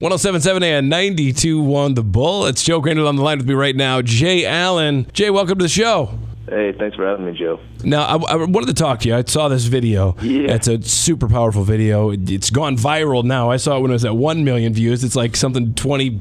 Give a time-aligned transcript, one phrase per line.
[0.00, 2.46] 1077 and 92.1 The Bull.
[2.46, 4.00] It's Joe Crandall on the line with me right now.
[4.00, 5.06] Jay Allen.
[5.12, 6.18] Jay, welcome to the show.
[6.48, 7.60] Hey, thanks for having me, Joe.
[7.84, 9.14] Now, I, I wanted to talk to you.
[9.14, 10.16] I saw this video.
[10.22, 10.54] Yeah.
[10.54, 12.12] It's a super powerful video.
[12.12, 13.50] It- It's gone viral now.
[13.50, 15.04] I saw it when it was at 1 million views.
[15.04, 16.18] It's like something 20,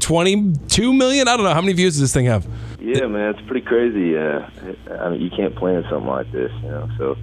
[0.00, 1.28] 22 million?
[1.28, 1.52] I don't know.
[1.52, 2.46] How many views does this thing have?
[2.80, 4.16] Yeah, man, it's pretty crazy.
[4.16, 4.48] Uh,
[4.98, 6.88] I mean, you can't plan something like this, you know.
[6.96, 7.16] So,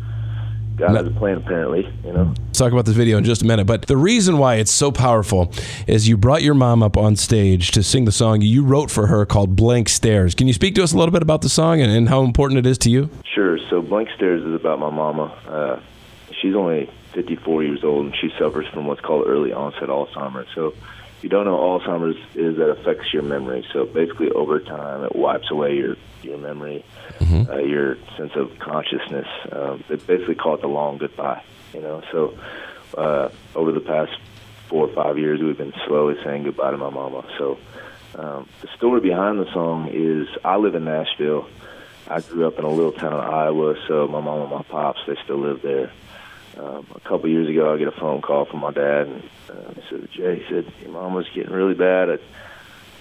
[0.78, 2.36] God has a plan, apparently, you know.
[2.46, 3.66] Let's talk about this video in just a minute.
[3.66, 5.52] But the reason why it's so powerful
[5.88, 9.08] is you brought your mom up on stage to sing the song you wrote for
[9.08, 10.36] her called Blank Stares.
[10.36, 12.60] Can you speak to us a little bit about the song and, and how important
[12.60, 13.10] it is to you?
[13.34, 13.58] Sure.
[13.70, 15.24] So, Blank Stares is about my mama.
[15.48, 15.80] Uh,
[16.40, 20.48] she's only 54 years old, and she suffers from what's called early onset Alzheimer's.
[20.54, 20.76] So,
[21.22, 23.66] you don't know Alzheimer's is that affects your memory.
[23.74, 26.84] So, basically, over time, it wipes away your your memory,
[27.50, 29.28] uh, your sense of consciousness.
[29.52, 31.44] Um, they basically call it the long goodbye.
[31.74, 32.04] You know.
[32.12, 32.38] So,
[32.98, 34.12] uh, over the past
[34.70, 37.26] four or five years, we've been slowly saying goodbye to my mama.
[37.38, 37.58] So,
[38.16, 41.48] um, the story behind the song is I live in Nashville.
[42.10, 45.02] I grew up in a little town in Iowa, so my mom and my pops
[45.08, 45.92] they still live there.
[46.58, 49.74] Um, a couple years ago, I get a phone call from my dad, and uh,
[49.76, 52.10] he said, "Jay, he said your mom was getting really bad.
[52.10, 52.18] I,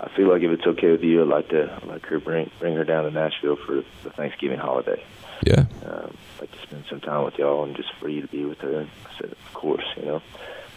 [0.01, 2.51] I feel like if it's okay with you, I'd like to I'd like her bring
[2.59, 5.03] bring her down to Nashville for the Thanksgiving holiday.
[5.47, 5.65] Yeah.
[5.85, 8.45] Um, I'd like to spend some time with y'all and just for you to be
[8.45, 10.23] with her." And I said, "Of course, you know."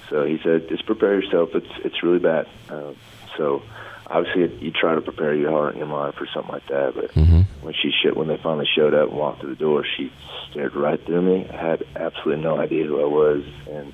[0.09, 1.55] So he said, "Just prepare yourself.
[1.55, 2.95] It's it's really bad." Um,
[3.35, 3.61] so
[4.09, 7.15] obviously, you try to prepare your heart and your mind for something like that, but
[7.61, 10.11] when she sh- when they finally showed up and walked through the door, she
[10.49, 11.47] stared right through me.
[11.51, 13.93] I had absolutely no idea who I was, and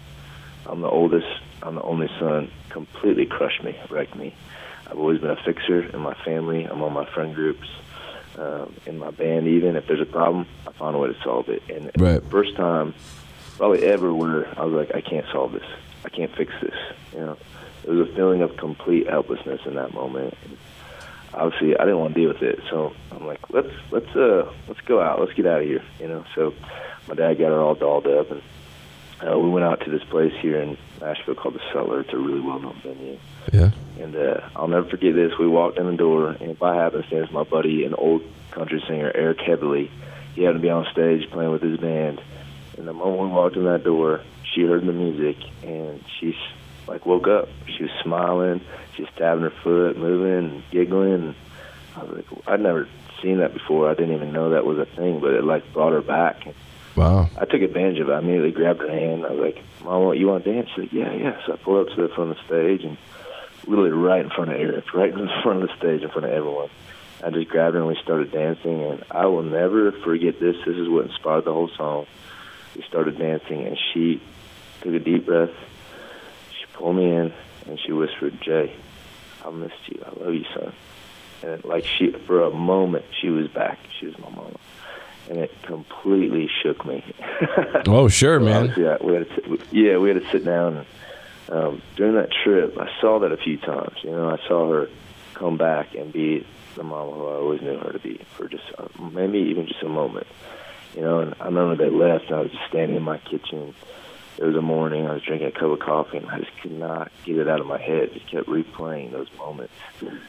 [0.65, 1.27] I'm the oldest.
[1.63, 2.51] I'm the only son.
[2.69, 4.33] Completely crushed me, wrecked me.
[4.87, 6.63] I've always been a fixer in my family.
[6.65, 7.67] I'm on my friend groups,
[8.37, 9.47] um, in my band.
[9.47, 11.63] Even if there's a problem, I find a way to solve it.
[11.69, 12.21] And Right.
[12.21, 12.93] the first time,
[13.57, 15.63] probably ever, where I was like, I can't solve this.
[16.03, 16.75] I can't fix this.
[17.13, 17.37] You know,
[17.85, 20.35] it was a feeling of complete helplessness in that moment.
[20.43, 20.57] And
[21.33, 24.81] obviously, I didn't want to deal with it, so I'm like, let's let's uh let's
[24.81, 25.19] go out.
[25.19, 25.83] Let's get out of here.
[25.99, 26.53] You know, so
[27.07, 28.41] my dad got her all dolled up, and
[29.25, 32.01] uh, we went out to this place here in Nashville called the Cellar.
[32.01, 33.17] It's a really well-known venue.
[33.53, 33.71] Yeah.
[33.99, 35.31] And uh, I'll never forget this.
[35.39, 39.39] We walked in the door, and by happenstance, my buddy, an old country singer, Eric
[39.39, 39.91] Heatherly,
[40.33, 42.21] he happened to be on stage playing with his band.
[42.77, 44.21] And the moment we walked in that door,
[44.53, 46.35] she heard the music, and she
[46.87, 47.49] like woke up.
[47.77, 48.61] She was smiling,
[48.95, 51.13] she was tapping her foot, moving, and giggling.
[51.13, 51.35] And
[51.95, 52.87] I was like, I'd never
[53.21, 53.89] seen that before.
[53.89, 56.47] I didn't even know that was a thing, but it like brought her back.
[56.95, 57.29] Wow.
[57.37, 58.13] I took advantage of it.
[58.13, 59.25] I immediately grabbed her hand.
[59.25, 60.69] I was like, Mom, you want to dance?
[60.69, 61.45] She's like, Yeah, yeah.
[61.45, 62.97] So I pulled up to the front of the stage and
[63.67, 66.31] literally right in front of Eric, right in front of the stage, in front of
[66.31, 66.69] everyone.
[67.23, 68.83] I just grabbed her and we started dancing.
[68.83, 70.55] And I will never forget this.
[70.65, 72.07] This is what inspired the whole song.
[72.75, 74.21] We started dancing and she
[74.81, 75.51] took a deep breath.
[76.75, 77.33] Pulled me in
[77.67, 78.73] and she whispered, Jay,
[79.45, 80.03] I missed you.
[80.05, 80.73] I love you, son.
[81.43, 83.79] And like she, for a moment, she was back.
[83.99, 84.57] She was my mama.
[85.29, 87.03] And it completely shook me.
[87.87, 88.73] Oh, sure, man.
[88.77, 90.77] Yeah, we had to sit, yeah, we had to sit down.
[90.77, 93.95] And, um, during that trip, I saw that a few times.
[94.03, 94.89] You know, I saw her
[95.35, 98.63] come back and be the mama who I always knew her to be for just
[98.77, 100.25] uh, maybe even just a moment.
[100.95, 103.75] You know, and I remember they left, and I was just standing in my kitchen.
[104.37, 105.07] It was a morning.
[105.07, 107.61] I was drinking a cup of coffee, and I just could not get it out
[107.61, 108.11] of my head.
[108.13, 109.73] Just kept replaying those moments,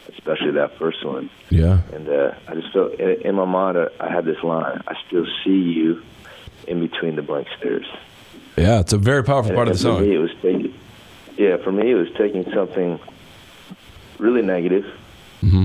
[0.09, 1.29] especially that first one.
[1.51, 1.81] Yeah.
[1.93, 4.95] And uh, I just felt in, in my mind, I, I had this line: "I
[5.09, 6.03] still see you
[6.69, 7.87] in between the blank stares."
[8.57, 8.79] Yeah.
[8.81, 10.13] It's a very powerful And, part of the me, song.
[10.13, 10.75] it was taking,
[11.37, 13.01] yeah, for me, it was taking something
[14.19, 14.85] really negative,
[15.41, 15.65] hmm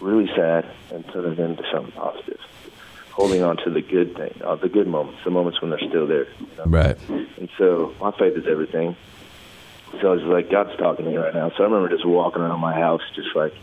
[0.00, 2.40] really sad, and turning it into something positive.
[3.12, 6.06] Holding on to the good thing, uh, the good moments, the moments when they're still
[6.06, 6.26] there.
[6.40, 6.64] You know?
[6.64, 6.96] Right.
[7.08, 8.96] And so my faith is everything.
[10.00, 11.50] So I was like, God's talking to me right now.
[11.50, 13.54] So I remember just walking around my house, just like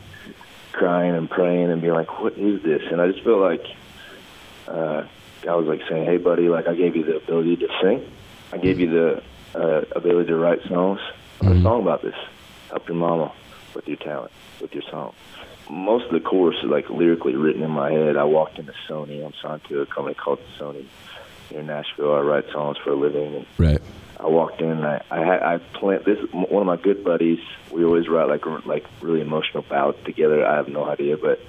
[0.72, 2.84] crying and praying and being like, what is this?
[2.92, 3.66] And I just feel like
[4.68, 5.04] uh,
[5.42, 8.12] God was like saying, hey, buddy, like I gave you the ability to sing.
[8.52, 9.24] I gave you the
[9.56, 11.00] uh, ability to write songs.
[11.42, 12.16] Write a song about this.
[12.70, 13.32] Help your mama
[13.74, 14.32] with your talent,
[14.62, 15.14] with your song.
[15.70, 18.18] Most of the chorus is like lyrically written in my head.
[18.18, 19.24] I walked into Sony.
[19.24, 20.86] I'm signed to a company called Sony
[21.52, 22.14] in Nashville.
[22.16, 23.82] I write songs for a living, and Right.
[24.20, 24.72] I walked in.
[24.72, 26.18] And I I had I planned this.
[26.32, 27.40] One of my good buddies.
[27.72, 30.46] We always write like like really emotional ballads together.
[30.46, 31.40] I have no idea, but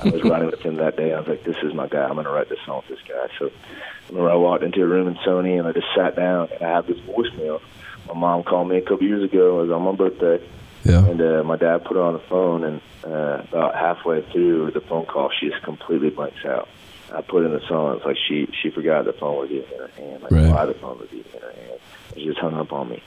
[0.00, 1.12] I was writing with him that day.
[1.14, 2.02] I was like, "This is my guy.
[2.04, 4.82] I'm going to write this song with this guy." So I remember I walked into
[4.82, 7.60] a room in Sony and I just sat down and I have this voicemail.
[8.08, 9.60] My mom called me a couple years ago.
[9.60, 10.44] It was on my birthday.
[10.84, 11.04] Yeah.
[11.06, 14.80] And uh, my dad put her on the phone, and uh, about halfway through the
[14.80, 16.68] phone call, she just completely blanks out.
[17.12, 17.96] I put in the song.
[17.96, 20.48] It's like she she forgot the phone was even in her hand, like Right.
[20.50, 21.80] why the phone was even in her hand.
[22.14, 23.02] And she just hung up on me.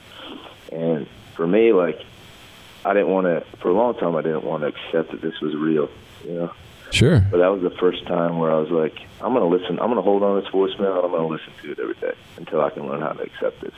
[0.71, 1.99] And for me, like
[2.85, 3.43] I didn't want to.
[3.57, 5.89] For a long time, I didn't want to accept that this was real.
[6.23, 6.51] You know.
[6.91, 7.19] Sure.
[7.31, 9.79] But that was the first time where I was like, I'm going to listen.
[9.79, 11.79] I'm going to hold on to this voicemail, and I'm going to listen to it
[11.79, 13.73] every day until I can learn how to accept this.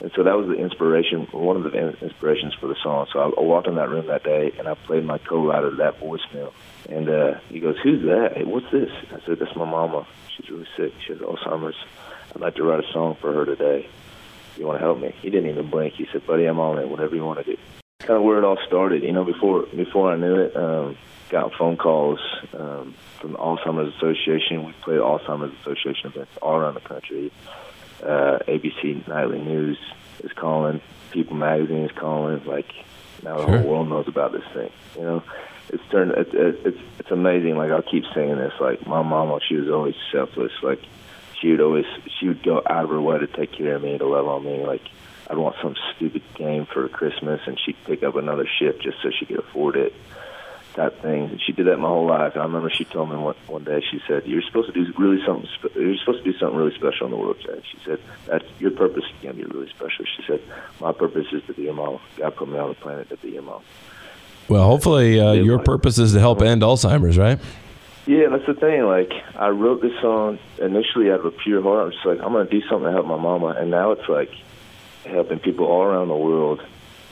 [0.00, 1.70] And so that was the inspiration, one of the
[2.02, 3.06] inspirations for the song.
[3.12, 6.52] So I, walked in that room that day, and I played my co-writer that voicemail.
[6.88, 8.36] And uh, he goes, "Who's that?
[8.36, 10.06] Hey, what's this?" I said, "That's my mama.
[10.36, 10.92] She's really sick.
[11.06, 11.76] She has Alzheimer's.
[12.34, 13.88] I'd like to write a song for her today.
[14.58, 15.94] You want to help me?" He didn't even blink.
[15.94, 16.88] He said, "Buddy, I'm on it.
[16.88, 17.56] Whatever you want to do."
[18.00, 19.02] Kind of where it all started.
[19.02, 20.98] You know, before before I knew it, um,
[21.30, 22.18] got phone calls
[22.52, 24.64] um, from the Alzheimer's Association.
[24.64, 27.32] We played Alzheimer's Association events all around the country.
[28.02, 29.78] Uh, ABC Nightly News
[30.22, 30.80] is calling.
[31.10, 32.44] People Magazine is calling.
[32.44, 32.72] Like
[33.22, 33.58] now, the sure.
[33.58, 34.70] whole world knows about this thing.
[34.96, 35.22] You know,
[35.70, 36.12] it's turned.
[36.12, 37.56] It, it, it's it's amazing.
[37.56, 38.52] Like I'll keep saying this.
[38.60, 40.52] Like my mama, she was always selfless.
[40.62, 40.80] Like
[41.40, 41.86] she would always
[42.18, 44.44] she would go out of her way to take care of me, to love on
[44.44, 44.64] me.
[44.64, 44.82] Like
[45.30, 49.10] I'd want some stupid game for Christmas, and she'd pick up another shift just so
[49.10, 49.94] she could afford it
[50.74, 51.30] type things.
[51.30, 52.34] And she did that my whole life.
[52.34, 53.82] And I remember she told me one one day.
[53.90, 55.48] She said, "You're supposed to do really something.
[55.54, 58.44] Spe- you're supposed to do something really special in the world, Jack." She said, "That's
[58.58, 59.04] your purpose.
[59.22, 60.40] Can be really special." She said,
[60.80, 61.98] "My purpose is to be your mom.
[62.16, 63.62] God put me on the planet to be your mom."
[64.48, 67.38] Well, hopefully, uh, your purpose is to help end Alzheimer's, right?
[68.06, 68.84] Yeah, that's the thing.
[68.84, 71.80] Like, I wrote this song initially out of a pure heart.
[71.80, 74.08] I was just like, I'm gonna do something to help my mama, and now it's
[74.08, 74.30] like
[75.06, 76.62] helping people all around the world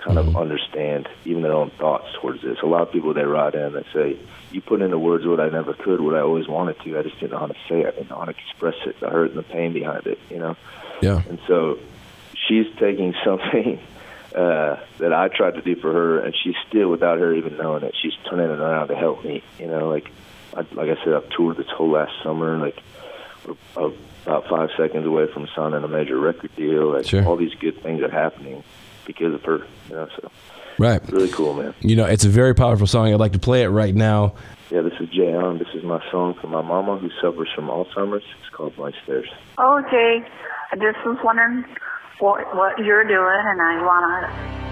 [0.03, 0.37] kind of mm-hmm.
[0.37, 2.59] understand even their own thoughts towards this.
[2.63, 4.17] A lot of people they write in that say,
[4.51, 6.99] "You put into words what I never could, what I always wanted to.
[6.99, 7.87] I just didn't know how to say it.
[7.87, 8.99] I didn't know how to express it.
[9.01, 10.57] The hurt and the pain behind it, you know."
[11.01, 11.23] Yeah.
[11.29, 11.79] And so
[12.47, 13.81] she's taking something
[14.35, 17.85] uh, that I tried to do for her, and she's still, without her even knowing
[17.85, 19.43] it, she's turning it around to help me.
[19.59, 20.11] You know, like
[20.55, 22.79] I, like I said, I've toured this whole last summer, like.
[24.25, 26.93] about five seconds away from signing a major record deal.
[26.93, 27.27] Like sure.
[27.27, 28.63] all these good things are happening
[29.05, 29.67] because of her.
[29.89, 30.31] You know, so
[30.79, 31.75] right, really cool, man.
[31.81, 33.13] You know, it's a very powerful song.
[33.13, 34.35] I'd like to play it right now.
[34.71, 35.59] Yeah, this is Jay Allen.
[35.59, 38.25] This is my song for my mama who suffers from Alzheimer's.
[38.41, 39.29] It's called Blank Stares.
[39.59, 40.25] Oh, Jay,
[40.73, 41.65] I just was wondering
[42.19, 44.29] what what you're doing, and I want to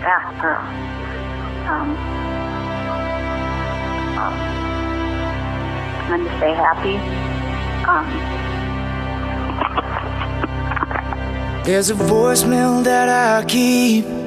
[0.06, 0.56] ask her.
[1.70, 1.90] Um,
[4.16, 4.34] um,
[6.12, 6.96] and to stay happy.
[7.86, 8.40] Um,
[11.64, 14.19] There's a voicemail that I keep.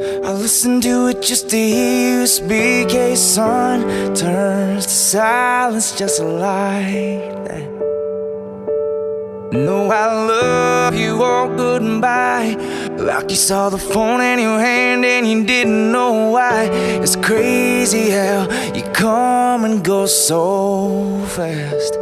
[0.00, 2.90] I listen to it just to hear you speak.
[2.90, 3.82] Hey, son,
[4.14, 7.68] turns to silence just like that.
[9.52, 12.56] No, I love you all goodbye.
[12.96, 16.70] Like you saw the phone in your hand and you didn't know why.
[17.02, 21.94] It's crazy how you come and go so fast.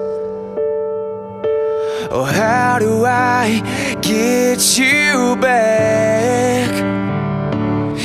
[2.11, 6.98] Oh, how do I get you back?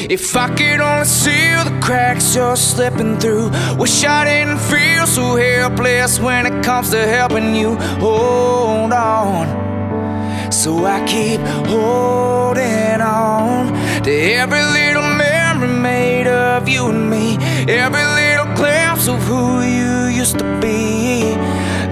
[0.10, 3.52] If I could only see the cracks you're slipping through.
[3.78, 10.52] Wish I didn't feel so helpless when it comes to helping you hold on.
[10.52, 13.68] So I keep holding on
[14.04, 20.08] to every little memory made of you and me, every little glimpse of who you
[20.20, 21.34] used to be.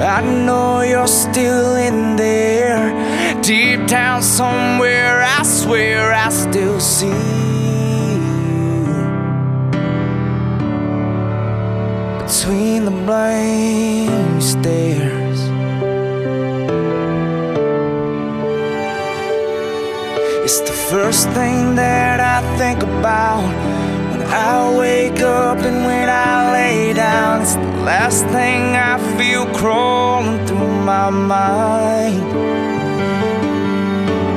[0.01, 2.91] I know you're still in there.
[3.41, 7.50] Deep down somewhere, I swear I still see
[13.05, 15.39] Blank stares.
[20.45, 23.43] It's the first thing that I think about
[24.11, 27.41] when I wake up and when I lay down.
[27.41, 32.21] It's the Last thing I feel crawling through my mind.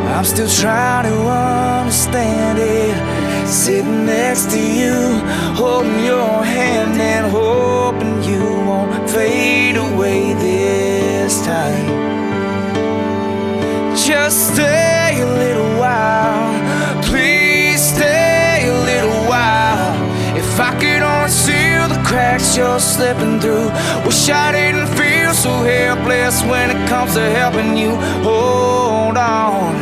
[0.08, 3.46] I'm still trying to understand it.
[3.46, 5.20] Sitting next to you,
[5.60, 6.93] holding your hand
[11.44, 11.86] time.
[13.94, 16.52] Just stay a little while,
[17.02, 19.94] please stay a little while.
[20.36, 23.68] If I could only see the cracks you're slipping through.
[24.06, 29.74] Wish I didn't feel so helpless when it comes to helping you hold on.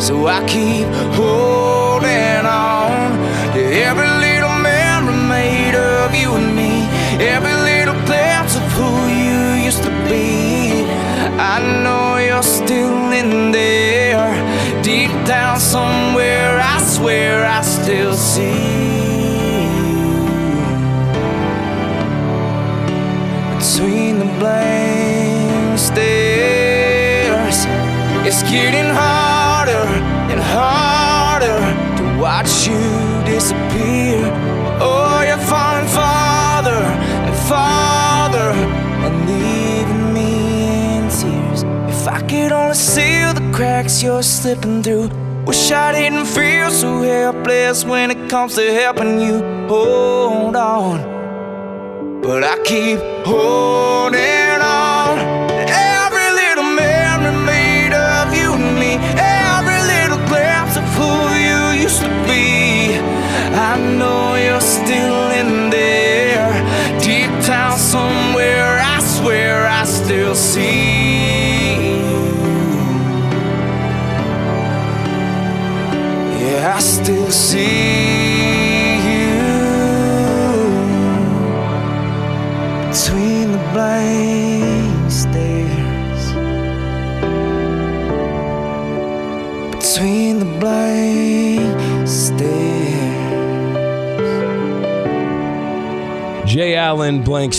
[0.00, 0.86] So I keep
[1.18, 3.18] holding on
[3.54, 4.09] to every
[15.40, 18.50] down somewhere, I swear I still see
[23.54, 27.58] between the blank stares.
[28.28, 29.84] It's getting harder
[30.32, 31.60] and harder
[31.98, 32.84] to watch you
[33.32, 34.20] disappear.
[34.88, 36.82] Oh, you're falling farther
[37.26, 38.50] and farther
[39.04, 40.30] and leaving me
[40.96, 41.62] in tears.
[41.94, 43.20] If I could only see
[43.60, 45.10] cracks you're slipping through
[45.70, 49.38] Wish I didn't feel so helpless when it comes to helping you.
[49.68, 54.39] Hold on, but I keep holding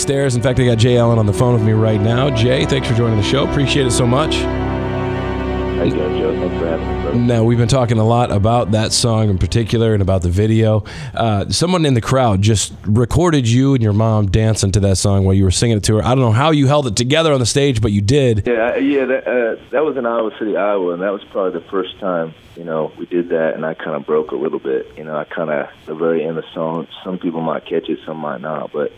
[0.01, 0.35] Stares.
[0.35, 2.29] In fact, I got Jay Allen on the phone with me right now.
[2.35, 3.47] Jay, thanks for joining the show.
[3.47, 4.35] Appreciate it so much.
[4.35, 6.39] How you doing, Joe?
[6.39, 7.27] Thanks for having me.
[7.27, 10.85] Now, we've been talking a lot about that song in particular and about the video.
[11.13, 15.25] Uh, someone in the crowd just recorded you and your mom dancing to that song
[15.25, 16.03] while you were singing it to her.
[16.03, 18.47] I don't know how you held it together on the stage, but you did.
[18.47, 19.05] Yeah, yeah.
[19.05, 22.33] That, uh, that was in Iowa City, Iowa, and that was probably the first time
[22.55, 24.87] you know we did that, and I kind of broke a little bit.
[24.97, 26.87] You know, I kind of the very end of the song.
[27.03, 28.91] Some people might catch it, some might not, but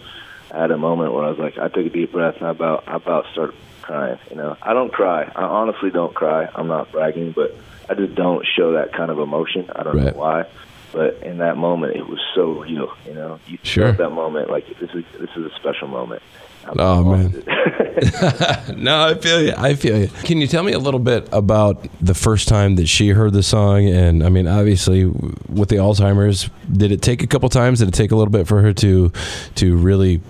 [0.54, 2.52] I had a moment where I was like, I took a deep breath, and I
[2.52, 4.20] about I about started crying.
[4.30, 5.24] You know, I don't cry.
[5.36, 6.48] I honestly don't cry.
[6.56, 7.56] I'm not bragging, but
[7.90, 9.70] I just don't show that kind of emotion.
[9.76, 10.14] I don't Right.
[10.14, 10.46] know why.
[10.94, 12.94] But in that moment, it was so real.
[13.08, 13.86] You know, you Sure.
[13.88, 16.22] felt that moment like this is this is a special moment.
[16.66, 17.44] I'm Oh, man.
[18.78, 19.54] No, I feel you.
[19.58, 20.08] I feel you.
[20.24, 23.44] Can you tell me a little bit about the first time that she heard the
[23.44, 23.86] song?
[23.88, 27.80] And I mean, obviously, with the Alzheimer's, did it take a couple times?
[27.80, 29.12] Did it take a little bit for her to
[29.56, 30.22] to really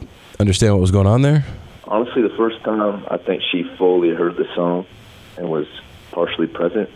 [0.43, 1.43] understand what was going on there?
[1.85, 4.85] Honestly, the first time I think she fully heard the song
[5.37, 5.67] and was
[6.11, 6.89] partially present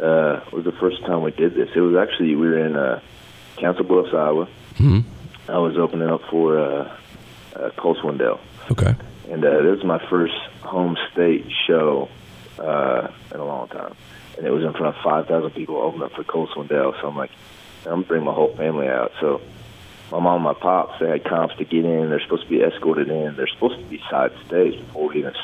[0.00, 1.68] uh, was the first time we did this.
[1.74, 3.00] It was actually we were in uh,
[3.56, 4.48] Council Bluffs, Iowa.
[4.78, 5.04] Mhm.
[5.48, 6.96] I was opening up for uh,
[7.56, 8.38] uh, Cole Swindell,
[8.70, 8.94] Okay.
[9.30, 12.08] and uh, this was my first home state show
[12.58, 13.94] uh, in a long time,
[14.36, 16.94] and it was in front of five thousand people opening up for Cole Swindell.
[17.00, 17.30] So I'm like,
[17.84, 19.12] I'm gonna bring my whole family out.
[19.20, 19.40] So
[20.10, 22.10] my mom and my pops they had comps to get in.
[22.10, 23.36] They're supposed to be escorted in.
[23.36, 25.34] They're supposed to be side stage before we even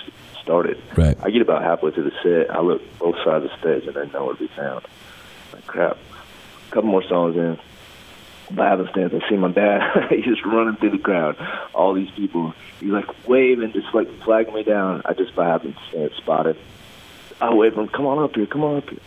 [0.40, 0.80] started.
[0.96, 1.16] Right.
[1.22, 2.54] I get about halfway through the set.
[2.54, 4.84] I look both sides of the stage and they're nowhere to be found.
[5.52, 5.96] Like crap.
[6.68, 7.58] A couple more songs in.
[8.54, 10.08] By the happenstance, I see my dad.
[10.10, 11.36] He's just running through the crowd.
[11.74, 12.54] All these people.
[12.80, 15.02] He's like waving, just like flagging me down.
[15.04, 16.56] I just by happenstance spotted.
[17.40, 17.88] I wave him.
[17.88, 18.46] Come on up here.
[18.46, 19.00] Come on up here.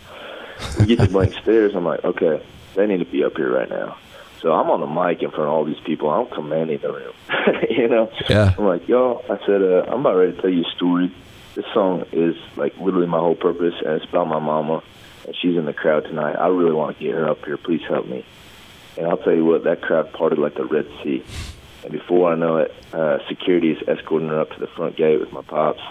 [0.80, 1.76] We get to blank stares.
[1.76, 2.42] I'm like, okay,
[2.76, 3.98] they need to be up here right now.
[4.46, 6.08] So I'm on the mic in front of all these people.
[6.08, 7.14] I'm commanding the room.
[7.68, 8.12] you know?
[8.30, 8.54] Yeah.
[8.56, 11.12] I'm like, y'all, I said, uh, I'm about ready to tell you a story.
[11.56, 14.84] This song is like literally my whole purpose, and it's about my mama,
[15.26, 16.36] and she's in the crowd tonight.
[16.36, 17.58] I really want to get her up here.
[17.58, 18.24] Please help me.
[18.98, 21.24] And I'll tell you what, that crowd parted like the Red Sea.
[21.82, 25.20] And before I know it, uh, security is escorting her up to the front gate
[25.20, 25.82] with my pops.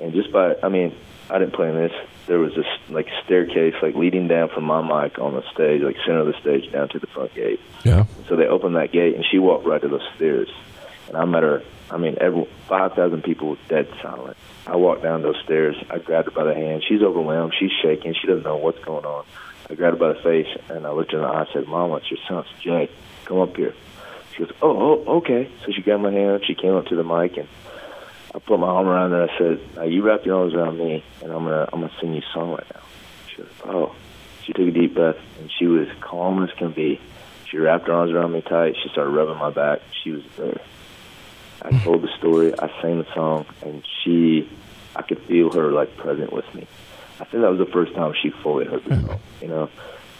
[0.00, 0.96] And just by, I mean,
[1.28, 1.92] I didn't plan this.
[2.26, 5.96] There was this like staircase, like leading down from my mic on the stage, like
[6.06, 7.60] center of the stage, down to the front gate.
[7.84, 8.06] Yeah.
[8.28, 10.48] So they opened that gate, and she walked right to those stairs.
[11.08, 11.62] And I met her.
[11.90, 14.36] I mean, every five thousand people were dead silent.
[14.66, 15.76] I walked down those stairs.
[15.90, 16.84] I grabbed her by the hand.
[16.88, 17.54] She's overwhelmed.
[17.58, 18.14] She's shaking.
[18.14, 19.24] She doesn't know what's going on.
[19.68, 21.44] I grabbed her by the face, and I looked in the eye.
[21.48, 22.88] I said, "Mama, it's your son, it's Jay.
[23.24, 23.74] Come up here."
[24.32, 26.44] She goes, "Oh, oh, okay." So she grabbed my hand.
[26.46, 27.48] She came up to the mic, and
[28.34, 29.22] I put my arm around her.
[29.22, 31.92] And I said, now "You wrap your arms around me, and I'm gonna, I'm gonna
[32.00, 32.82] sing you a song right now."
[33.28, 33.94] She goes, "Oh."
[34.44, 37.00] She took a deep breath, and she was calm as can be.
[37.48, 38.76] She wrapped her arms around me tight.
[38.82, 39.80] She started rubbing my back.
[40.02, 40.60] She was there.
[41.62, 41.78] I hmm.
[41.78, 42.52] told the story.
[42.58, 44.48] I sang the song, and she,
[44.96, 46.66] I could feel her like present with me.
[47.20, 49.06] I think that was the first time she fully heard the hmm.
[49.06, 49.20] song.
[49.40, 49.70] You know,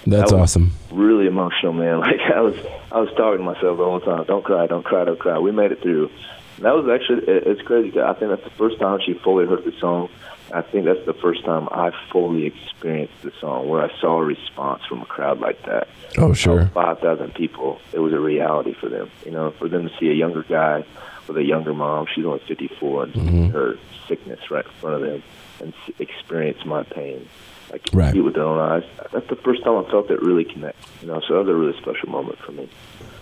[0.07, 0.73] That's That awesome.
[0.93, 2.01] really emotional, man.
[2.01, 2.57] Like I was,
[2.93, 4.25] I was talking to myself the whole time.
[4.25, 5.39] Don't cry, don't cry, don't cry.
[5.39, 6.11] We made it through.
[6.59, 8.01] That was actually it's crazy.
[8.01, 10.09] I think that's the first time she fully heard the song.
[10.53, 14.25] I think that's the first time I fully experienced the song, where I saw a
[14.25, 15.89] response from a crowd like that.
[16.19, 16.67] Oh, sure.
[16.75, 17.81] Five thousand people.
[17.93, 19.11] It was a reality for them.
[19.25, 20.85] You know, for them to see a younger guy
[21.29, 22.07] with a younger mom.
[22.15, 23.77] She's only fifty-four, and see her
[24.09, 25.23] sickness right in front of them,
[25.61, 27.29] and experience my pain.
[27.71, 28.13] Like Right.
[28.13, 28.83] see it with their own eyes.
[29.13, 30.77] That's the first time I felt that really connect.
[31.01, 32.69] You know, so that was a really special moment for me.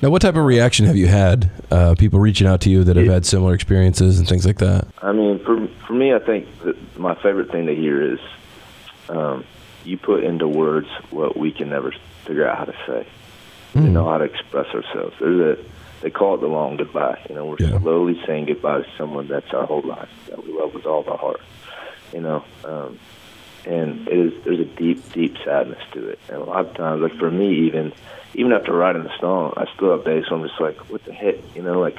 [0.02, 1.50] Now, what type of reaction have you had?
[1.70, 4.88] Uh, people reaching out to you that have had similar experiences and things like that.
[5.02, 8.18] I mean, for for me, I think that my favorite thing to hear is
[9.08, 9.44] um,
[9.84, 11.92] you put into words what we can never
[12.24, 13.06] figure out how to say.
[13.74, 15.14] We know how to express ourselves.
[15.20, 15.64] There's a
[16.00, 17.18] they call it the long goodbye.
[17.28, 17.78] You know, we're Yeah.
[17.80, 21.08] slowly saying goodbye to someone that's our whole life that we love with all of
[21.08, 21.40] our heart.
[22.12, 22.98] You know, um,
[23.66, 26.18] and it is there's a deep, deep sadness to it.
[26.28, 27.92] And a lot of times, like for me, even
[28.34, 31.12] even after writing the song, I still have days where I'm just like, what the
[31.12, 31.98] heck, you know, like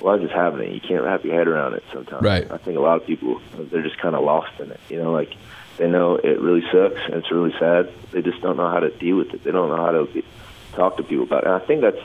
[0.00, 0.72] why is this happening?
[0.74, 2.22] You can't wrap your head around it sometimes.
[2.22, 2.50] Right.
[2.50, 4.80] I think a lot of people they're just kind of lost in it.
[4.88, 5.32] You know, like
[5.78, 7.90] they know it really sucks and it's really sad.
[8.12, 9.42] They just don't know how to deal with it.
[9.44, 10.22] They don't know how to
[10.74, 11.46] talk to people about it.
[11.48, 11.98] And I think that's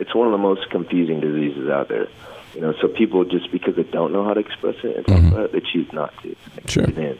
[0.00, 2.08] it's one of the most confusing diseases out there.
[2.54, 5.16] You know, so people just because they don't know how to express it and talk
[5.18, 5.28] Mhm.
[5.32, 6.36] about it, they choose not to.
[6.66, 6.84] Sure.
[6.84, 7.18] in.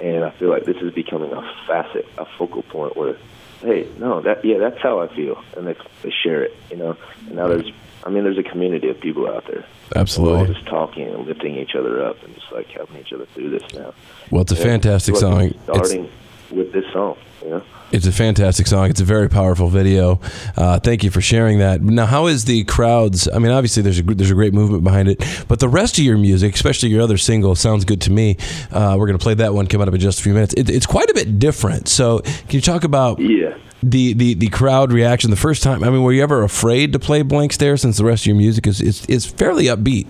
[0.00, 3.16] And I feel like this is becoming a facet, a focal point where,
[3.62, 6.54] hey, no, that yeah, that's how I feel, and they they share it.
[6.70, 6.96] You know,
[7.26, 7.72] and now there's,
[8.04, 9.64] I mean, there's a community of people out there.
[9.94, 10.54] We're all Absolutely.
[10.54, 13.62] just talking and lifting each other up and just like helping each other through this
[13.72, 13.94] now.
[14.30, 15.40] Well, it's a And fantastic song.
[15.40, 16.08] it's It's, Starting
[16.50, 17.62] with this song, you know.
[17.92, 18.88] it's a fantastic song.
[18.90, 20.20] It's a very powerful video.
[20.56, 21.80] Uh, thank you for sharing that.
[21.82, 23.28] Now, how is the crowds?
[23.32, 26.04] I mean, obviously there's a there's a great movement behind it, but the rest of
[26.04, 28.36] your music, especially your other single, sounds good to me.
[28.70, 30.54] Uh, we're gonna play that one coming up in just a few minutes.
[30.54, 31.88] It, it's quite a bit different.
[31.88, 33.56] So, can you talk about Yeah.
[33.82, 35.82] the, the the crowd reaction the first time?
[35.84, 38.36] I mean, were you ever afraid to play Blank Stare since the rest of your
[38.36, 40.06] music is is, is fairly upbeat?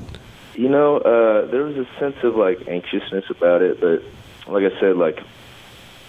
[0.55, 4.03] You know, uh, there was a sense of like anxiousness about it, but
[4.51, 5.21] like I said, like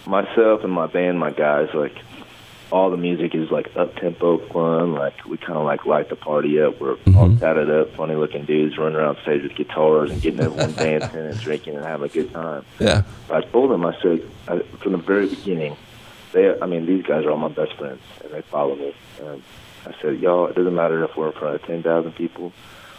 [0.07, 1.95] myself and my band, my guys, like
[2.71, 4.93] all the music is like up tempo fun.
[4.93, 6.79] Like we kind of like light the party up.
[6.79, 7.37] We're all mm-hmm.
[7.37, 11.39] tatted up, funny looking dudes running around stage with guitars and getting everyone dancing and
[11.39, 12.65] drinking and having a good time.
[12.79, 13.03] Yeah.
[13.29, 15.77] I told them, I said, I, from the very beginning,
[16.33, 18.93] they, I mean, these guys are all my best friends, and they follow me.
[19.21, 19.41] And
[19.85, 22.51] I said, y'all, it doesn't matter if we're in front of 10,000 people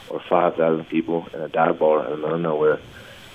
[0.08, 2.80] or 5,000 people in a dive bar in the middle of nowhere.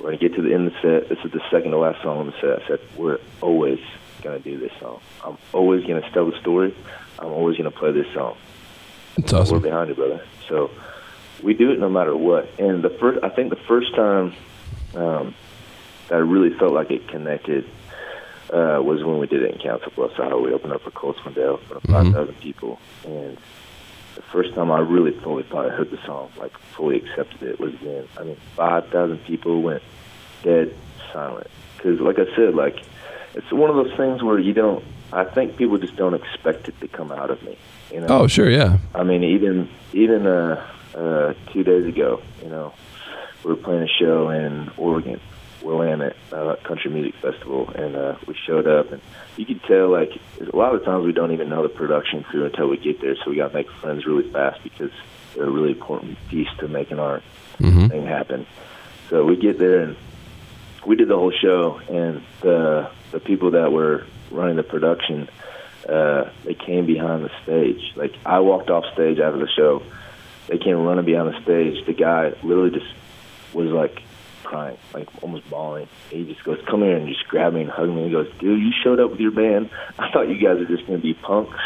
[0.03, 1.07] We're going to get to the end of the set.
[1.07, 2.61] This is the second to last song on the set.
[2.61, 3.79] I said, we're always
[4.21, 4.99] going to do this song.
[5.23, 6.75] I'm always going to tell the story.
[7.19, 8.35] I'm always going to play this song.
[9.15, 9.55] It's awesome.
[9.55, 10.21] We're behind you, brother.
[10.49, 10.71] So
[11.41, 12.49] we do it no matter what.
[12.59, 14.33] And the first, I think the first time
[14.93, 15.35] um,
[16.09, 17.63] that I really felt like it connected
[18.51, 20.41] uh, was when we did it in Council Bluffs, Iowa.
[20.41, 22.77] We opened up for Cole Swindell for 5,000 people.
[23.05, 23.37] And
[24.15, 27.59] the first time I really fully thought I heard the song, like fully accepted it,
[27.59, 28.07] was then.
[28.17, 29.83] I mean, 5,000 people went
[30.43, 30.73] dead
[31.11, 31.47] silent.
[31.77, 32.83] Because, like I said, like,
[33.33, 36.79] it's one of those things where you don't, I think people just don't expect it
[36.81, 37.57] to come out of me.
[37.91, 38.07] You know?
[38.09, 38.77] Oh, sure, yeah.
[38.95, 42.73] I mean, even even uh, uh, two days ago, you know,
[43.43, 45.19] we were playing a show in Oregon,
[45.63, 49.01] Willamette uh, Country Music Festival, and uh, we showed up, and
[49.37, 52.45] you could tell like a lot of times we don't even know the production crew
[52.45, 54.91] until we get there, so we got to make friends really fast because
[55.33, 57.21] they're a really important piece to making our
[57.57, 58.45] hmm thing happen.
[59.09, 59.95] So we get there and
[60.85, 65.29] we did the whole show, and the the people that were running the production,
[65.87, 67.93] uh, they came behind the stage.
[67.95, 69.83] Like I walked off stage after the show,
[70.47, 71.85] they came running behind the stage.
[71.85, 72.91] The guy literally just
[73.53, 74.01] was like
[74.43, 75.87] crying, like almost bawling.
[76.09, 78.05] He just goes, "Come here!" and just grabbed me and hugged me.
[78.05, 79.69] He goes, "Dude, you showed up with your band.
[79.99, 81.57] I thought you guys were just gonna be punks."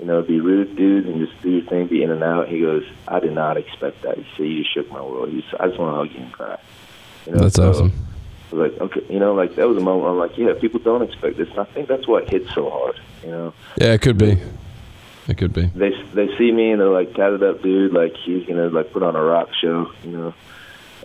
[0.00, 2.48] You know, be rude dudes and just do your thing, be in and out.
[2.48, 4.18] He goes, I did not expect that.
[4.18, 5.28] He said, you just shook my world.
[5.28, 6.58] He said, I just want to hug you and cry.
[7.26, 7.92] You know, That's so- awesome.
[8.50, 11.02] Like, okay, you know, like that was a moment where I'm like, yeah, people don't
[11.02, 11.48] expect this.
[11.50, 12.96] And I think that's what hits so hard.
[13.22, 14.36] You know, Yeah, it could be.
[15.28, 15.66] It could be.
[15.74, 19.02] they they see me and they're like, tatted up dude, like he's gonna like put
[19.04, 20.34] on a rock show, you know.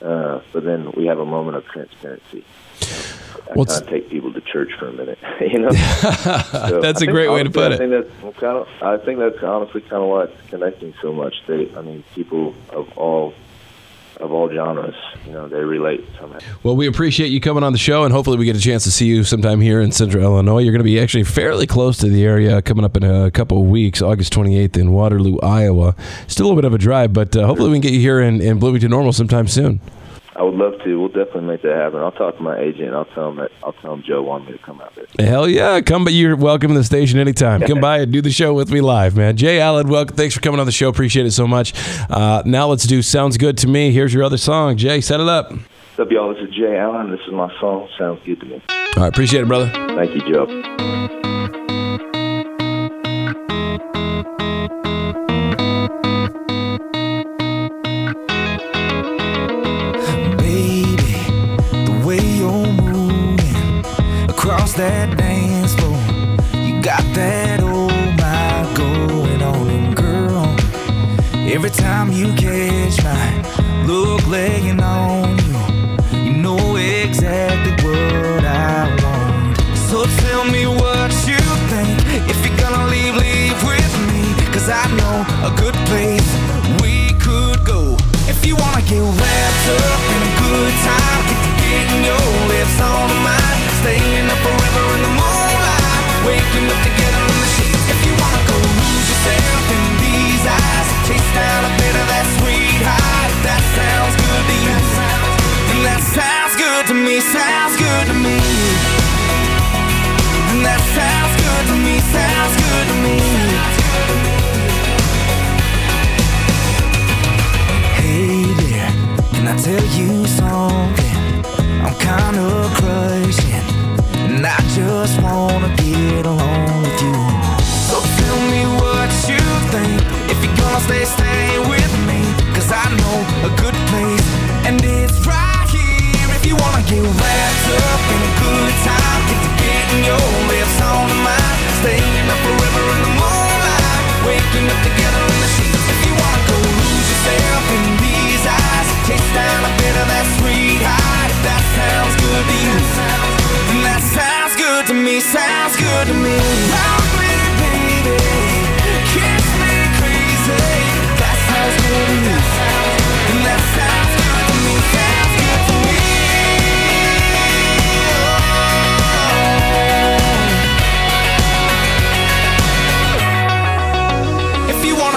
[0.01, 2.43] Uh, but then we have a moment of transparency.
[3.51, 5.69] I kind of take people to church for a minute, you know.
[6.69, 8.21] So That's I a think great way to honestly, put I it.
[8.21, 8.67] that's kind of.
[8.81, 11.35] I think that's honestly kind of why it's connecting so much.
[11.47, 13.33] They, I mean, people of all
[14.19, 16.39] of all genres, you know, they relate somehow.
[16.63, 18.91] Well, we appreciate you coming on the show, and hopefully we get a chance to
[18.91, 20.59] see you sometime here in Central Illinois.
[20.59, 23.61] You're going to be actually fairly close to the area coming up in a couple
[23.61, 25.95] of weeks, August 28th in Waterloo, Iowa.
[26.27, 28.19] Still a little bit of a drive, but uh, hopefully we can get you here
[28.19, 29.79] in, in Bloomington Normal sometime soon.
[30.39, 30.97] I would love to.
[30.97, 31.99] We'll definitely make that happen.
[31.99, 32.93] I'll talk to my agent.
[32.93, 33.51] I'll tell him that.
[33.61, 35.05] I'll tell him Joe wanted me to come out there.
[35.27, 36.05] Hell yeah, come!
[36.05, 37.59] But you're welcome to the station anytime.
[37.59, 39.35] Come by and do the show with me live, man.
[39.35, 40.15] Jay Allen, welcome.
[40.15, 40.87] Thanks for coming on the show.
[40.87, 41.73] Appreciate it so much.
[42.09, 45.01] Uh, now let's do "Sounds Good to Me." Here's your other song, Jay.
[45.01, 45.51] Set it up.
[45.51, 46.33] What's up, y'all?
[46.33, 47.11] This is Jay Allen.
[47.11, 47.89] This is my song.
[47.99, 48.61] Sounds good to me.
[48.69, 49.69] All right, appreciate it, brother.
[49.93, 50.45] Thank you, Joe.
[74.29, 74.78] My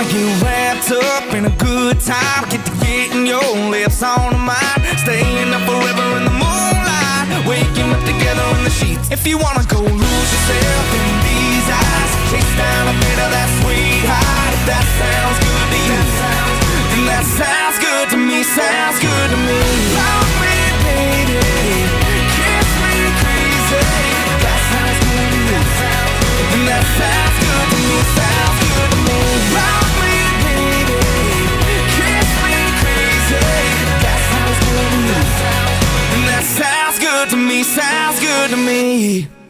[0.02, 4.34] You wanna get wrapped up in a good time, get to getting your lips on
[4.34, 9.10] mine, staying up forever in the moonlight, waking up together in the sheets.
[9.12, 13.48] If you wanna go lose yourself in these eyes, chase down a bit of that
[13.62, 14.50] sweet high.
[14.50, 16.02] If that sounds good to you,
[16.90, 18.42] then that sounds good to me.
[18.42, 19.60] Sounds good to me.
[20.02, 21.38] Love me, baby.
[22.42, 23.86] Kiss me crazy.
[24.42, 25.58] That sounds good to.
[26.58, 27.98] And that sounds good to me.
[28.18, 29.20] Sounds good to me.
[29.54, 29.81] Love
[37.52, 37.62] me.
[37.62, 39.41] Sounds good to me.